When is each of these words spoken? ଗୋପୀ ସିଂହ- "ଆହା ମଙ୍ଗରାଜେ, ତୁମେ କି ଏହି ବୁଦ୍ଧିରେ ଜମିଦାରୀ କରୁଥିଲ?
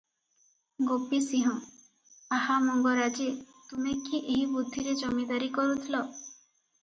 ଗୋପୀ 0.91 1.17
ସିଂହ- 1.25 1.49
"ଆହା 2.37 2.55
ମଙ୍ଗରାଜେ, 2.63 3.27
ତୁମେ 3.69 3.93
କି 4.07 4.21
ଏହି 4.37 4.49
ବୁଦ୍ଧିରେ 4.57 4.95
ଜମିଦାରୀ 5.03 5.51
କରୁଥିଲ? 5.59 6.01